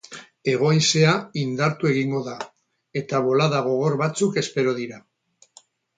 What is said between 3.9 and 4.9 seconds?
batzuk espero